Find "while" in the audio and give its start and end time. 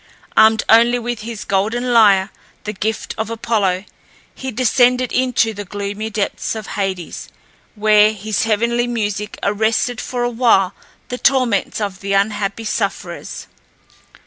10.31-10.73